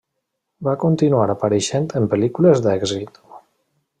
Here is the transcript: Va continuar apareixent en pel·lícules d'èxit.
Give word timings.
Va 0.67 0.71
continuar 0.83 1.27
apareixent 1.33 1.87
en 2.01 2.09
pel·lícules 2.15 2.65
d'èxit. 2.69 3.23